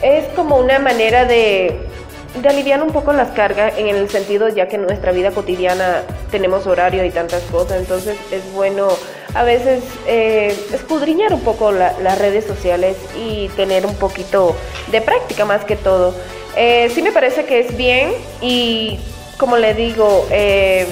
es 0.00 0.24
como 0.28 0.56
una 0.56 0.78
manera 0.78 1.26
de 1.26 1.87
de 2.34 2.48
aliviar 2.48 2.82
un 2.82 2.92
poco 2.92 3.12
las 3.12 3.30
cargas 3.30 3.74
en 3.78 3.88
el 3.88 4.08
sentido 4.08 4.48
ya 4.48 4.68
que 4.68 4.76
en 4.76 4.82
nuestra 4.82 5.12
vida 5.12 5.30
cotidiana 5.30 6.02
tenemos 6.30 6.66
horario 6.66 7.04
y 7.04 7.10
tantas 7.10 7.42
cosas, 7.44 7.78
entonces 7.80 8.16
es 8.30 8.52
bueno 8.52 8.88
a 9.34 9.44
veces 9.44 9.82
eh, 10.06 10.56
escudriñar 10.72 11.32
un 11.34 11.40
poco 11.40 11.70
las 11.72 12.18
redes 12.18 12.44
sociales 12.44 12.96
y 13.16 13.48
tener 13.56 13.86
un 13.86 13.94
poquito 13.94 14.56
de 14.90 15.00
práctica 15.00 15.44
más 15.44 15.64
que 15.64 15.76
todo. 15.76 16.14
Eh, 16.56 16.90
sí 16.94 17.02
me 17.02 17.12
parece 17.12 17.44
que 17.44 17.60
es 17.60 17.76
bien 17.76 18.12
y 18.40 18.98
como 19.36 19.56
le 19.56 19.74
digo... 19.74 20.26
Eh, 20.30 20.86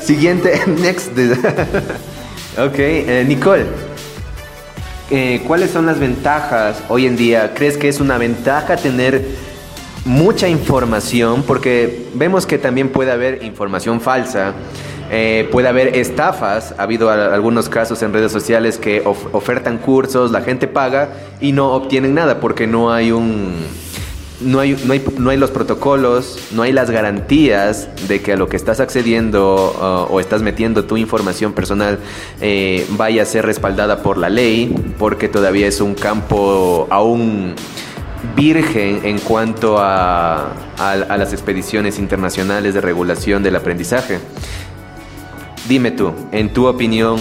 Siguiente, 0.00 0.60
next. 0.66 1.12
ok, 2.58 3.26
Nicole. 3.26 3.64
¿Cuáles 5.46 5.70
son 5.70 5.86
las 5.86 5.98
ventajas 5.98 6.82
hoy 6.88 7.06
en 7.06 7.16
día? 7.16 7.54
¿Crees 7.54 7.76
que 7.76 7.88
es 7.88 8.00
una 8.00 8.18
ventaja 8.18 8.76
tener 8.76 9.24
mucha 10.06 10.48
información, 10.48 11.42
porque 11.42 12.06
vemos 12.14 12.46
que 12.46 12.58
también 12.58 12.90
puede 12.90 13.10
haber 13.10 13.42
información 13.42 14.00
falsa, 14.00 14.54
eh, 15.10 15.48
puede 15.50 15.68
haber 15.68 15.96
estafas, 15.96 16.74
ha 16.78 16.84
habido 16.84 17.10
algunos 17.10 17.68
casos 17.68 18.02
en 18.02 18.12
redes 18.12 18.30
sociales 18.30 18.78
que 18.78 19.02
ofertan 19.04 19.78
cursos, 19.78 20.30
la 20.30 20.42
gente 20.42 20.68
paga 20.68 21.10
y 21.40 21.52
no 21.52 21.72
obtienen 21.72 22.14
nada 22.14 22.40
porque 22.40 22.66
no 22.66 22.92
hay 22.92 23.12
un... 23.12 23.86
No 24.38 24.60
hay, 24.60 24.76
no, 24.84 24.92
hay, 24.92 25.02
no 25.16 25.30
hay 25.30 25.38
los 25.38 25.50
protocolos, 25.50 26.38
no 26.52 26.60
hay 26.60 26.70
las 26.70 26.90
garantías 26.90 27.88
de 28.06 28.20
que 28.20 28.34
a 28.34 28.36
lo 28.36 28.50
que 28.50 28.58
estás 28.58 28.80
accediendo 28.80 29.74
uh, 29.80 30.12
o 30.12 30.20
estás 30.20 30.42
metiendo 30.42 30.84
tu 30.84 30.98
información 30.98 31.54
personal 31.54 31.98
eh, 32.42 32.86
vaya 32.90 33.22
a 33.22 33.24
ser 33.24 33.46
respaldada 33.46 34.02
por 34.02 34.18
la 34.18 34.28
ley, 34.28 34.74
porque 34.98 35.28
todavía 35.30 35.66
es 35.66 35.80
un 35.80 35.94
campo 35.94 36.86
aún 36.90 37.54
virgen 38.34 39.00
en 39.04 39.18
cuanto 39.18 39.76
a, 39.78 40.52
las 40.78 41.32
expediciones 41.32 41.98
internacionales 41.98 42.74
de 42.74 42.80
regulación 42.80 43.42
del 43.42 43.56
aprendizaje. 43.56 44.18
Dime 45.68 45.90
tú, 45.90 46.12
en 46.32 46.52
tu 46.52 46.66
opinión, 46.66 47.18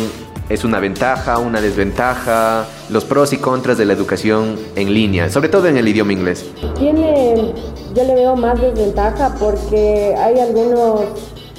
¿es 0.49 0.63
una 0.63 0.79
ventaja, 0.79 1.39
una 1.39 1.61
desventaja? 1.61 2.67
Los 2.89 3.05
pros 3.05 3.33
y 3.33 3.37
contras 3.37 3.77
de 3.77 3.85
la 3.85 3.93
educación 3.93 4.57
en 4.75 4.93
línea, 4.93 5.29
sobre 5.29 5.49
todo 5.49 5.67
en 5.67 5.77
el 5.77 5.87
idioma 5.87 6.13
inglés. 6.13 6.45
Tiene, 6.77 7.53
yo 7.95 8.03
le 8.03 8.13
veo 8.13 8.35
más 8.35 8.59
desventaja 8.61 9.33
porque 9.39 10.13
hay 10.17 10.39
algunos 10.39 11.01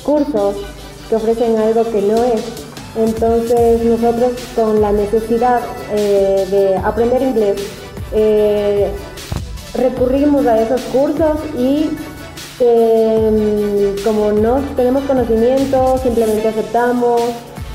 cursos 0.05 0.55
que 1.09 1.17
ofrecen 1.17 1.57
algo 1.57 1.91
que 1.91 2.03
no 2.03 2.23
es. 2.25 2.67
Entonces 2.97 3.85
nosotros 3.85 4.33
con 4.55 4.81
la 4.81 4.93
necesidad 4.93 5.61
eh, 5.93 6.47
de 6.51 6.77
aprender 6.77 7.21
inglés, 7.21 7.63
eh, 8.13 8.91
recurrimos 9.77 10.47
a 10.47 10.61
esos 10.61 10.81
cursos 10.93 11.39
y 11.59 11.91
em, 12.61 13.97
como 14.05 14.33
no 14.33 14.61
tenemos 14.77 15.05
conocimiento, 15.05 15.99
simplemente 16.03 16.49
aceptamos 16.49 17.21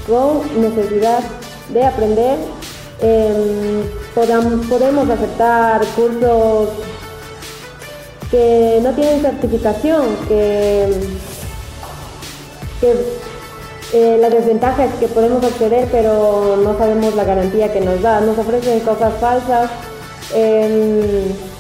con 0.08 0.62
necesidad 0.62 1.20
de 1.70 1.84
aprender. 1.84 2.38
Em, 3.02 3.84
podemos 4.14 5.10
aceptar 5.10 5.82
cursos 5.96 6.70
que 8.30 8.80
no 8.82 8.92
tienen 8.94 9.22
certificación, 9.22 10.06
que, 10.28 10.88
eh, 13.94 14.18
la 14.20 14.30
desventaja 14.30 14.86
es 14.86 14.94
que 14.96 15.08
podemos 15.08 15.44
acceder 15.44 15.88
pero 15.92 16.58
no 16.64 16.78
sabemos 16.78 17.14
la 17.14 17.26
garantía 17.26 17.74
que 17.74 17.82
nos 17.82 18.02
da, 18.02 18.22
nos 18.22 18.38
ofrecen 18.38 18.80
cosas 18.80 19.14
falsas. 19.20 19.70
Em, 20.34 21.51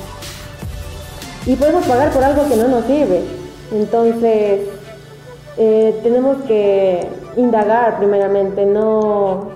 y 1.46 1.56
podemos 1.56 1.86
pagar 1.86 2.12
por 2.12 2.24
algo 2.24 2.48
que 2.48 2.56
no 2.56 2.68
nos 2.68 2.86
sirve. 2.86 3.24
Entonces, 3.72 4.62
eh, 5.58 6.00
tenemos 6.04 6.38
que 6.48 7.08
indagar 7.36 7.98
primeramente, 7.98 8.66
no, 8.66 9.50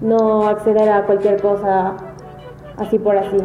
no 0.00 0.48
acceder 0.48 0.90
a 0.90 1.04
cualquier 1.04 1.40
cosa 1.40 1.94
así 2.76 2.98
por 2.98 3.16
así. 3.16 3.36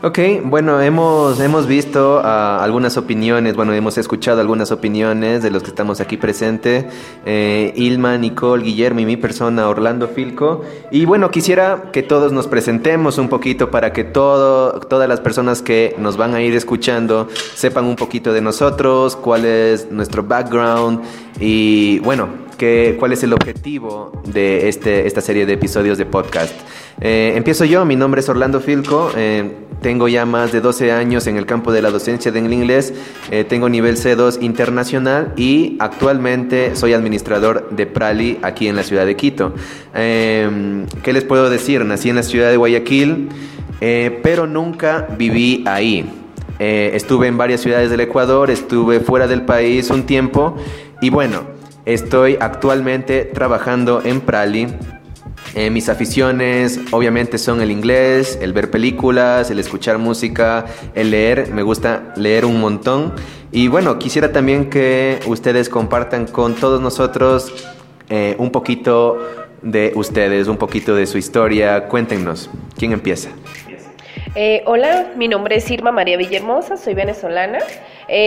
Ok, 0.00 0.20
bueno, 0.44 0.80
hemos, 0.80 1.40
hemos 1.40 1.66
visto 1.66 2.20
ah, 2.22 2.62
algunas 2.62 2.96
opiniones, 2.96 3.56
bueno, 3.56 3.72
hemos 3.72 3.98
escuchado 3.98 4.40
algunas 4.40 4.70
opiniones 4.70 5.42
de 5.42 5.50
los 5.50 5.64
que 5.64 5.70
estamos 5.70 6.00
aquí 6.00 6.16
presentes, 6.16 6.84
eh, 7.26 7.72
Ilma, 7.74 8.16
Nicole, 8.16 8.62
Guillermo 8.62 9.00
y 9.00 9.06
mi 9.06 9.16
persona, 9.16 9.68
Orlando 9.68 10.06
Filco. 10.06 10.62
Y 10.92 11.04
bueno, 11.04 11.32
quisiera 11.32 11.90
que 11.92 12.04
todos 12.04 12.30
nos 12.30 12.46
presentemos 12.46 13.18
un 13.18 13.28
poquito 13.28 13.72
para 13.72 13.92
que 13.92 14.04
todo, 14.04 14.78
todas 14.82 15.08
las 15.08 15.18
personas 15.18 15.62
que 15.62 15.96
nos 15.98 16.16
van 16.16 16.32
a 16.36 16.42
ir 16.42 16.54
escuchando 16.54 17.26
sepan 17.56 17.84
un 17.84 17.96
poquito 17.96 18.32
de 18.32 18.40
nosotros, 18.40 19.16
cuál 19.16 19.44
es 19.46 19.90
nuestro 19.90 20.22
background 20.22 21.02
y 21.40 21.98
bueno, 22.00 22.28
que, 22.56 22.94
cuál 23.00 23.14
es 23.14 23.24
el 23.24 23.32
objetivo 23.32 24.12
de 24.26 24.68
este, 24.68 25.08
esta 25.08 25.20
serie 25.20 25.44
de 25.44 25.54
episodios 25.54 25.98
de 25.98 26.06
podcast. 26.06 26.54
Eh, 27.00 27.32
empiezo 27.34 27.64
yo, 27.64 27.84
mi 27.84 27.96
nombre 27.96 28.20
es 28.20 28.28
Orlando 28.28 28.60
Filco. 28.60 29.10
Eh, 29.16 29.66
tengo 29.80 30.08
ya 30.08 30.26
más 30.26 30.52
de 30.52 30.60
12 30.60 30.92
años 30.92 31.26
en 31.26 31.36
el 31.36 31.46
campo 31.46 31.72
de 31.72 31.82
la 31.82 31.90
docencia 31.90 32.32
del 32.32 32.52
inglés. 32.52 32.92
Eh, 33.30 33.44
tengo 33.44 33.68
nivel 33.68 33.96
C2 33.96 34.42
internacional 34.42 35.32
y 35.36 35.76
actualmente 35.78 36.74
soy 36.74 36.94
administrador 36.94 37.68
de 37.70 37.86
Prali 37.86 38.38
aquí 38.42 38.68
en 38.68 38.76
la 38.76 38.82
ciudad 38.82 39.06
de 39.06 39.16
Quito. 39.16 39.54
Em, 39.94 40.86
¿Qué 41.02 41.12
les 41.12 41.24
puedo 41.24 41.48
decir? 41.50 41.84
Nací 41.84 42.10
en 42.10 42.16
la 42.16 42.22
ciudad 42.22 42.50
de 42.50 42.56
Guayaquil, 42.56 43.28
eh, 43.80 44.18
pero 44.22 44.46
nunca 44.46 45.06
viví 45.16 45.64
ahí. 45.66 46.10
Eh, 46.58 46.90
estuve 46.94 47.28
en 47.28 47.38
varias 47.38 47.60
ciudades 47.60 47.90
del 47.90 48.00
Ecuador, 48.00 48.50
estuve 48.50 48.98
fuera 48.98 49.28
del 49.28 49.42
país 49.42 49.90
un 49.90 50.04
tiempo 50.04 50.56
y 51.00 51.10
bueno, 51.10 51.42
estoy 51.84 52.36
actualmente 52.40 53.30
trabajando 53.32 54.02
en 54.04 54.20
Prali 54.20 54.66
eh, 55.58 55.70
mis 55.70 55.88
aficiones 55.88 56.78
obviamente 56.92 57.36
son 57.36 57.60
el 57.60 57.72
inglés, 57.72 58.38
el 58.40 58.52
ver 58.52 58.70
películas, 58.70 59.50
el 59.50 59.58
escuchar 59.58 59.98
música, 59.98 60.66
el 60.94 61.10
leer. 61.10 61.48
Me 61.52 61.64
gusta 61.64 62.12
leer 62.14 62.44
un 62.44 62.60
montón. 62.60 63.12
Y 63.50 63.66
bueno, 63.66 63.98
quisiera 63.98 64.30
también 64.30 64.70
que 64.70 65.18
ustedes 65.26 65.68
compartan 65.68 66.28
con 66.28 66.54
todos 66.54 66.80
nosotros 66.80 67.74
eh, 68.08 68.36
un 68.38 68.52
poquito 68.52 69.18
de 69.60 69.90
ustedes, 69.96 70.46
un 70.46 70.58
poquito 70.58 70.94
de 70.94 71.06
su 71.06 71.18
historia. 71.18 71.88
Cuéntenos, 71.88 72.48
¿quién 72.76 72.92
empieza? 72.92 73.30
Eh, 74.36 74.62
hola, 74.64 75.08
mi 75.16 75.26
nombre 75.26 75.56
es 75.56 75.68
Irma 75.72 75.90
María 75.90 76.16
Villahermosa, 76.18 76.76
soy 76.76 76.94
venezolana, 76.94 77.58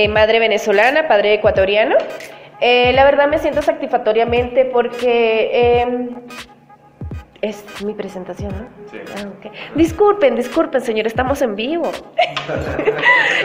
madre 0.09 0.39
venezolana, 0.39 1.07
padre 1.07 1.35
ecuatoriano. 1.35 1.95
la 2.59 3.05
verdad 3.05 3.29
me 3.29 3.39
siento 3.39 3.61
satisfactoriamente 3.61 4.65
porque 4.65 5.79
em, 5.79 6.09
es 7.41 7.63
mi 7.83 7.93
presentación, 7.93 8.51
¿no? 8.51 8.89
Sí. 8.91 8.97
Ah, 9.17 9.25
disculpen, 9.75 10.35
disculpen, 10.35 10.81
señor, 10.81 11.07
estamos 11.07 11.41
en 11.41 11.55
vivo. 11.55 11.91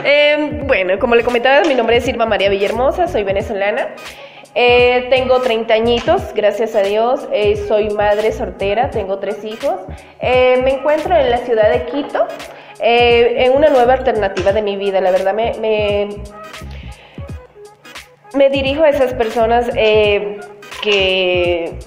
Em, 0.03 0.67
bueno, 0.67 0.99
como 0.99 1.15
le 1.15 1.23
comentaba, 1.23 1.67
mi 1.67 1.73
nombre 1.73 1.97
es 1.97 2.07
Irma 2.07 2.27
María 2.27 2.49
Villahermosa, 2.49 3.07
soy 3.07 3.23
venezolana. 3.23 3.89
Eh, 4.53 5.07
tengo 5.09 5.39
30 5.41 5.73
añitos, 5.73 6.33
gracias 6.33 6.75
a 6.75 6.81
Dios. 6.81 7.27
Eh, 7.31 7.55
soy 7.67 7.89
madre 7.89 8.31
soltera, 8.31 8.89
tengo 8.89 9.19
tres 9.19 9.43
hijos. 9.43 9.75
Eh, 10.19 10.59
me 10.63 10.75
encuentro 10.75 11.15
en 11.15 11.29
la 11.29 11.37
ciudad 11.37 11.69
de 11.71 11.85
Quito, 11.85 12.27
en 12.79 13.51
una 13.53 13.69
nueva 13.69 13.93
alternativa 13.93 14.51
de 14.53 14.61
mi 14.61 14.75
vida. 14.77 15.01
La 15.01 15.11
verdad, 15.11 15.33
me, 15.33 15.53
me, 15.59 16.09
me 18.33 18.49
dirijo 18.49 18.83
a 18.83 18.89
esas 18.89 19.13
personas 19.13 19.69
que. 20.81 21.77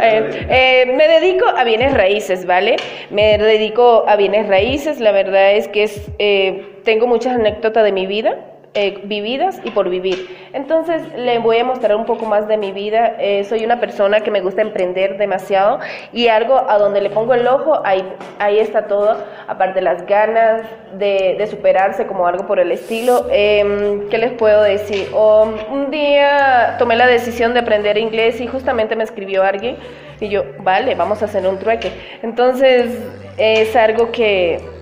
Eh, 0.00 0.46
eh, 0.48 0.86
me 0.94 1.08
dedico 1.08 1.46
a 1.46 1.64
bienes 1.64 1.92
raíces, 1.92 2.46
¿vale? 2.46 2.76
Me 3.10 3.36
dedico 3.38 4.04
a 4.06 4.16
bienes 4.16 4.46
raíces, 4.46 5.00
la 5.00 5.12
verdad 5.12 5.52
es 5.52 5.66
que 5.68 5.82
es, 5.84 6.10
eh, 6.18 6.80
tengo 6.84 7.06
muchas 7.06 7.34
anécdotas 7.34 7.84
de 7.84 7.92
mi 7.92 8.06
vida 8.06 8.36
eh, 8.74 9.00
vividas 9.04 9.60
y 9.64 9.70
por 9.70 9.88
vivir. 9.88 10.36
Entonces 10.52 11.02
le 11.16 11.38
voy 11.38 11.58
a 11.58 11.64
mostrar 11.64 11.96
un 11.96 12.04
poco 12.04 12.26
más 12.26 12.46
de 12.46 12.56
mi 12.58 12.70
vida. 12.70 13.16
Eh, 13.18 13.44
soy 13.44 13.64
una 13.64 13.80
persona 13.80 14.20
que 14.20 14.30
me 14.30 14.40
gusta 14.40 14.62
emprender 14.62 15.16
demasiado 15.16 15.80
y 16.12 16.28
algo 16.28 16.68
a 16.68 16.78
donde 16.78 17.00
le 17.00 17.10
pongo 17.10 17.34
el 17.34 17.46
ojo, 17.46 17.80
ahí, 17.84 18.04
ahí 18.38 18.58
está 18.58 18.86
todo, 18.86 19.16
aparte 19.46 19.80
las 19.80 20.06
ganas 20.06 20.62
de, 20.98 21.46
superarse 21.50 22.06
como 22.06 22.26
algo 22.26 22.46
por 22.46 22.60
el 22.60 22.70
estilo. 22.70 23.26
Eh, 23.30 24.06
¿Qué 24.10 24.18
les 24.18 24.32
puedo 24.32 24.62
decir? 24.62 25.08
Um, 25.14 25.54
un 25.72 25.90
día 25.90 26.76
tomé 26.78 26.96
la 26.96 27.06
decisión 27.06 27.54
de 27.54 27.60
aprender 27.60 27.96
inglés 27.96 28.40
y 28.40 28.46
justamente 28.46 28.96
me 28.96 29.04
escribió 29.04 29.42
alguien 29.42 29.76
y 30.20 30.28
yo, 30.28 30.44
vale, 30.58 30.94
vamos 30.94 31.22
a 31.22 31.24
hacer 31.24 31.46
un 31.46 31.58
trueque. 31.58 31.90
Entonces 32.22 32.90
es 33.38 33.74
algo 33.76 34.12
que 34.12 34.77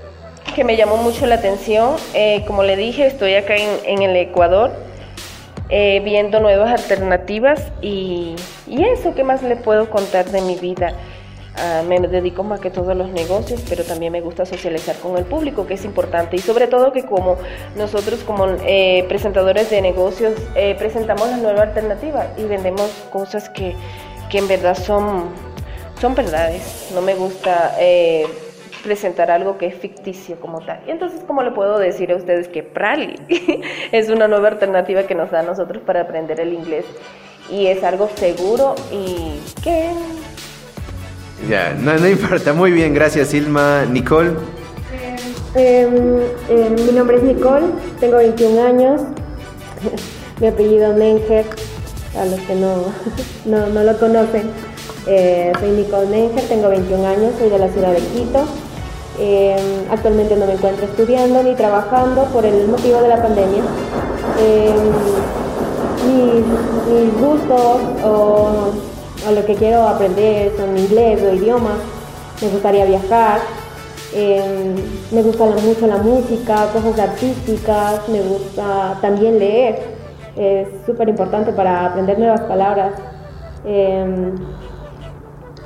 que 0.54 0.64
me 0.64 0.76
llamó 0.76 0.96
mucho 0.96 1.26
la 1.26 1.36
atención. 1.36 1.96
Eh, 2.14 2.44
como 2.46 2.62
le 2.62 2.76
dije, 2.76 3.06
estoy 3.06 3.34
acá 3.34 3.54
en, 3.56 4.02
el 4.02 4.16
Ecuador 4.16 4.72
eh, 5.68 6.00
viendo 6.04 6.40
nuevas 6.40 6.70
alternativas 6.70 7.72
y, 7.82 8.36
y, 8.66 8.84
eso, 8.84 9.14
¿qué 9.14 9.24
más 9.24 9.42
le 9.42 9.56
puedo 9.56 9.90
contar 9.90 10.26
de 10.26 10.40
mi 10.40 10.56
vida? 10.56 10.92
Uh, 11.56 11.82
me 11.86 11.98
dedico 12.00 12.42
más 12.42 12.60
que 12.60 12.68
todo 12.68 12.90
a 12.90 12.94
los 12.94 13.08
negocios, 13.08 13.62
pero 13.66 13.82
también 13.82 14.12
me 14.12 14.20
gusta 14.20 14.44
socializar 14.44 14.94
con 14.96 15.16
el 15.16 15.24
público, 15.24 15.66
que 15.66 15.74
es 15.74 15.86
importante. 15.86 16.36
Y 16.36 16.38
sobre 16.40 16.66
todo 16.66 16.92
que 16.92 17.04
como 17.06 17.38
nosotros 17.76 18.22
como 18.24 18.46
eh, 18.66 19.06
presentadores 19.08 19.70
de 19.70 19.80
negocios 19.80 20.34
presentamos 20.78 21.30
la 21.30 21.38
nueva 21.38 21.62
alternativa 21.62 22.26
y 22.36 22.44
vendemos 22.44 22.90
cosas 23.10 23.48
que, 23.48 23.74
que 24.28 24.36
en 24.36 24.48
verdad 24.48 24.76
son, 24.76 25.30
son 25.98 26.14
verdades. 26.14 26.90
No 26.92 27.00
me 27.00 27.14
gusta 27.14 27.74
presentar 28.86 29.32
algo 29.32 29.58
que 29.58 29.66
es 29.66 29.74
ficticio 29.74 30.36
como 30.36 30.60
tal. 30.60 30.80
Y 30.86 30.92
entonces, 30.92 31.20
¿cómo 31.26 31.42
le 31.42 31.50
puedo 31.50 31.76
decir 31.76 32.12
a 32.12 32.16
ustedes 32.16 32.46
que 32.46 32.62
Prali 32.62 33.16
es 33.92 34.08
una 34.08 34.28
nueva 34.28 34.46
alternativa 34.46 35.02
que 35.08 35.16
nos 35.16 35.32
da 35.32 35.40
a 35.40 35.42
nosotros 35.42 35.82
para 35.84 36.02
aprender 36.02 36.38
el 36.38 36.52
inglés? 36.52 36.84
Y 37.50 37.66
es 37.66 37.82
algo 37.82 38.08
seguro 38.14 38.76
y 38.92 39.40
que... 39.60 39.90
Ya, 41.48 41.74
no, 41.74 41.98
no 41.98 42.08
importa. 42.08 42.52
Muy 42.52 42.70
bien, 42.70 42.94
gracias 42.94 43.34
Ilma. 43.34 43.84
Nicole. 43.86 44.30
Eh, 45.56 45.88
eh, 46.48 46.70
mi 46.70 46.92
nombre 46.92 47.16
es 47.16 47.24
Nicole, 47.24 47.66
tengo 47.98 48.18
21 48.18 48.62
años. 48.62 49.00
mi 50.40 50.46
apellido 50.46 50.92
Menger, 50.92 51.44
a 52.16 52.24
los 52.24 52.38
que 52.40 52.54
no, 52.54 52.84
no, 53.46 53.66
no 53.66 53.82
lo 53.82 53.98
conocen. 53.98 54.48
Eh, 55.08 55.52
soy 55.58 55.70
Nicole 55.70 56.06
Menger, 56.06 56.44
tengo 56.44 56.68
21 56.68 57.04
años, 57.04 57.34
soy 57.36 57.50
de 57.50 57.58
la 57.58 57.68
ciudad 57.68 57.92
de 57.92 57.98
Quito. 57.98 58.46
Eh, 59.18 59.86
actualmente 59.90 60.36
no 60.36 60.44
me 60.46 60.52
encuentro 60.52 60.84
estudiando 60.84 61.42
ni 61.42 61.54
trabajando 61.54 62.24
por 62.24 62.44
el 62.44 62.68
motivo 62.68 63.00
de 63.00 63.08
la 63.08 63.22
pandemia. 63.22 63.62
Eh, 64.40 64.74
mis, 66.06 66.44
gustos 67.18 67.80
o, 68.04 68.72
o, 69.26 69.32
lo 69.32 69.44
que 69.46 69.54
quiero 69.54 69.88
aprender 69.88 70.52
son 70.56 70.76
inglés 70.76 71.22
o 71.22 71.34
idiomas. 71.34 71.78
Me 72.42 72.48
gustaría 72.48 72.84
viajar. 72.84 73.40
Eh, 74.12 74.74
me 75.10 75.22
gusta 75.22 75.46
mucho 75.46 75.86
la 75.86 75.96
música, 75.96 76.68
cosas 76.72 76.98
artísticas. 76.98 78.06
Me 78.08 78.20
gusta 78.20 78.98
también 79.00 79.38
leer. 79.38 79.96
Es 80.36 80.68
súper 80.84 81.08
importante 81.08 81.52
para 81.52 81.86
aprender 81.86 82.18
nuevas 82.18 82.42
palabras. 82.42 82.92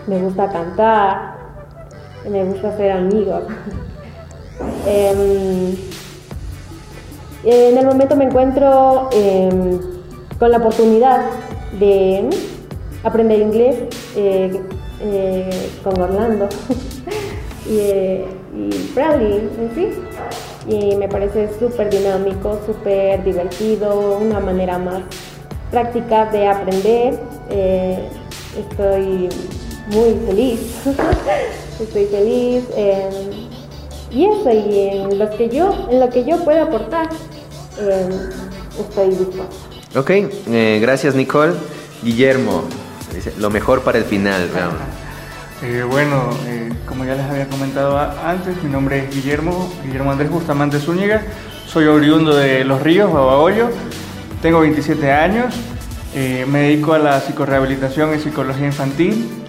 me 0.06 0.18
gusta 0.18 0.48
cantar 0.50 1.39
me 2.28 2.44
gusta 2.44 2.68
hacer 2.68 2.92
amigos. 2.92 3.42
eh, 4.86 5.76
en 7.44 7.78
el 7.78 7.86
momento 7.86 8.16
me 8.16 8.24
encuentro 8.24 9.08
eh, 9.12 9.80
con 10.38 10.50
la 10.50 10.58
oportunidad 10.58 11.22
de 11.78 12.28
aprender 13.02 13.40
inglés 13.40 13.76
eh, 14.14 14.60
eh, 15.00 15.70
con 15.82 15.98
Orlando 16.00 16.48
y, 17.66 17.78
y 17.78 18.92
Bradley 18.94 19.48
en 19.58 19.74
sí. 19.74 19.88
Y 20.68 20.96
me 20.96 21.08
parece 21.08 21.48
súper 21.58 21.88
dinámico, 21.88 22.60
súper 22.66 23.24
divertido, 23.24 24.18
una 24.18 24.40
manera 24.40 24.78
más 24.78 25.02
práctica 25.70 26.26
de 26.26 26.46
aprender. 26.46 27.18
estoy 27.48 29.30
muy 29.90 30.14
feliz. 30.26 30.82
Estoy 31.80 32.06
feliz. 32.06 32.64
Eh, 32.76 33.10
y 34.12 34.26
eso, 34.26 34.50
y 34.50 34.88
en 34.88 35.18
lo 35.18 35.30
que 35.30 35.48
yo, 35.48 35.88
en 35.90 36.00
lo 36.00 36.10
que 36.10 36.24
yo 36.24 36.44
puedo 36.44 36.62
aportar, 36.62 37.08
eh, 37.78 38.08
estoy 38.78 39.10
dispuesto. 39.10 39.56
Ok, 39.96 40.10
eh, 40.10 40.78
gracias 40.80 41.14
Nicole. 41.14 41.54
Guillermo, 42.02 42.64
lo 43.38 43.50
mejor 43.50 43.82
para 43.82 43.98
el 43.98 44.04
final. 44.04 44.48
Eh, 45.62 45.84
bueno, 45.88 46.30
eh, 46.46 46.70
como 46.86 47.04
ya 47.04 47.14
les 47.14 47.24
había 47.26 47.46
comentado 47.46 47.98
antes, 47.98 48.62
mi 48.62 48.70
nombre 48.70 49.04
es 49.04 49.14
Guillermo, 49.14 49.70
Guillermo 49.84 50.10
Andrés 50.10 50.30
Bustamante 50.30 50.78
Zúñiga, 50.78 51.22
soy 51.66 51.84
oriundo 51.84 52.34
de 52.34 52.64
Los 52.64 52.82
Ríos, 52.82 53.12
Babahoyo, 53.12 53.68
tengo 54.40 54.60
27 54.60 55.12
años, 55.12 55.54
eh, 56.14 56.46
me 56.48 56.60
dedico 56.60 56.94
a 56.94 56.98
la 56.98 57.20
psicorehabilitación 57.20 58.14
y 58.14 58.20
psicología 58.20 58.66
infantil, 58.66 59.39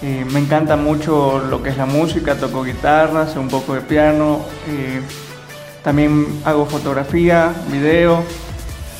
eh, 0.00 0.24
me 0.32 0.38
encanta 0.38 0.76
mucho 0.76 1.40
lo 1.50 1.60
que 1.60 1.70
es 1.70 1.76
la 1.76 1.86
música, 1.86 2.36
toco 2.36 2.62
guitarra, 2.62 3.26
sé 3.26 3.40
un 3.40 3.48
poco 3.48 3.74
de 3.74 3.80
piano, 3.80 4.42
eh, 4.68 5.00
también 5.82 6.40
hago 6.44 6.66
fotografía, 6.66 7.52
video, 7.72 8.22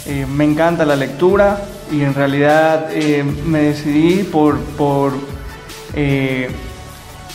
eh, 0.06 0.26
me 0.26 0.44
encanta 0.44 0.84
la 0.84 0.96
lectura 0.96 1.62
y 1.92 2.02
en 2.02 2.14
realidad 2.14 2.88
me 3.46 3.60
decidí 3.60 4.24
por, 4.24 4.58
por, 4.58 5.12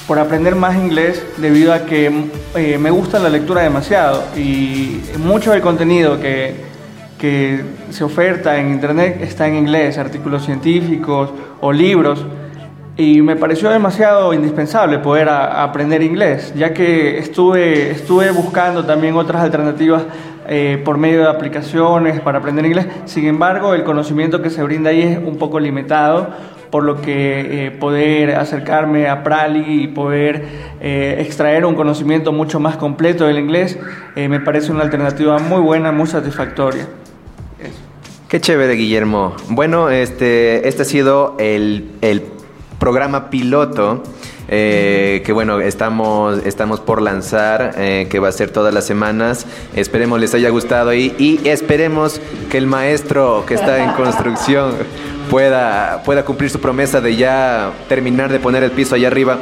por, 0.07 0.19
aprender 0.19 0.55
más 0.55 0.75
inglés 0.75 1.23
debido 1.37 1.73
a 1.73 1.85
que 1.85 2.11
me 2.77 2.91
gusta 2.91 3.17
la 3.17 3.29
lectura 3.29 3.61
demasiado 3.61 4.25
y 4.35 5.01
mucho 5.19 5.51
del 5.51 5.61
contenido 5.61 6.19
que, 6.19 6.55
que 7.17 7.63
se 7.91 8.03
oferta 8.03 8.59
en 8.59 8.71
internet 8.71 9.19
está 9.21 9.47
en 9.47 9.55
inglés, 9.55 9.97
artículos 9.97 10.45
científicos 10.45 11.31
o 11.61 11.71
libros 11.71 12.25
y 12.95 13.21
me 13.21 13.35
pareció 13.35 13.69
demasiado 13.69 14.33
indispensable 14.33 14.99
poder 14.99 15.29
a, 15.29 15.63
aprender 15.63 16.03
inglés, 16.03 16.53
ya 16.55 16.73
que 16.73 17.17
estuve, 17.17 17.91
estuve 17.91 18.31
buscando 18.31 18.85
también 18.85 19.15
otras 19.15 19.41
alternativas 19.41 20.03
eh, 20.47 20.81
por 20.83 20.97
medio 20.97 21.21
de 21.21 21.29
aplicaciones 21.29 22.21
para 22.21 22.39
aprender 22.39 22.65
inglés. 22.65 22.87
Sin 23.05 23.25
embargo, 23.25 23.73
el 23.73 23.83
conocimiento 23.83 24.41
que 24.41 24.49
se 24.49 24.61
brinda 24.61 24.91
ahí 24.91 25.01
es 25.01 25.17
un 25.17 25.37
poco 25.37 25.59
limitado, 25.59 26.29
por 26.69 26.83
lo 26.83 27.01
que 27.01 27.67
eh, 27.67 27.71
poder 27.71 28.35
acercarme 28.35 29.07
a 29.07 29.23
Prali 29.23 29.83
y 29.83 29.87
poder 29.87 30.45
eh, 30.81 31.17
extraer 31.19 31.65
un 31.65 31.75
conocimiento 31.75 32.31
mucho 32.31 32.59
más 32.59 32.77
completo 32.77 33.25
del 33.25 33.37
inglés 33.37 33.77
me 34.15 34.39
parece 34.39 34.71
una 34.71 34.83
alternativa 34.83 35.39
muy 35.39 35.59
buena, 35.59 35.91
muy 35.91 36.07
satisfactoria. 36.07 36.87
Qué 38.27 38.41
chévere, 38.41 38.73
Guillermo. 38.73 39.35
Bueno, 39.49 39.89
este, 39.89 40.67
este 40.67 40.81
ha 40.81 40.85
sido 40.85 41.35
el, 41.39 41.91
el 42.01 42.23
programa 42.83 43.29
piloto. 43.29 44.03
Eh, 44.49 45.23
que 45.25 45.31
bueno, 45.31 45.61
estamos, 45.61 46.45
estamos 46.45 46.81
por 46.81 47.01
lanzar, 47.01 47.75
eh, 47.77 48.07
que 48.09 48.19
va 48.19 48.27
a 48.27 48.31
ser 48.33 48.49
todas 48.51 48.73
las 48.73 48.85
semanas. 48.85 49.45
Esperemos 49.73 50.19
les 50.19 50.33
haya 50.33 50.49
gustado 50.49 50.93
y, 50.93 51.15
y, 51.17 51.47
esperemos 51.47 52.19
que 52.51 52.57
el 52.57 52.67
maestro 52.67 53.45
que 53.47 53.53
está 53.53 53.81
en 53.81 53.93
construcción 53.93 54.73
pueda, 55.31 56.03
pueda 56.03 56.25
cumplir 56.25 56.49
su 56.49 56.59
promesa 56.59 56.99
de 56.99 57.15
ya 57.15 57.71
terminar 57.87 58.29
de 58.29 58.39
poner 58.39 58.63
el 58.63 58.71
piso 58.71 58.95
allá 58.95 59.07
arriba 59.07 59.37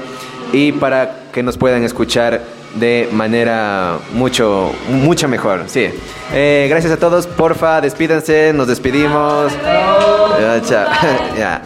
y 0.54 0.74
para 0.74 1.24
que 1.34 1.42
nos 1.42 1.58
puedan 1.58 1.84
escuchar 1.84 2.44
de 2.76 3.10
manera 3.12 3.98
mucho, 4.14 4.72
mucho 4.88 5.28
mejor. 5.28 5.64
Sí. 5.66 5.90
Eh, 6.32 6.68
gracias 6.70 6.94
a 6.94 6.98
todos. 6.98 7.26
Porfa, 7.26 7.82
despídanse. 7.82 8.54
Nos 8.54 8.68
despedimos. 8.68 9.52
Chao. 9.64 10.38
ya. 11.38 11.62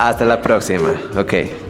Hasta 0.00 0.24
la 0.24 0.40
próxima. 0.40 0.94
Ok. 1.14 1.69